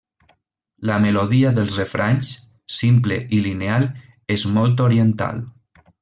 [0.91, 2.31] La melodia dels refranys,
[2.79, 3.85] simple i lineal,
[4.37, 5.45] és molt oriental.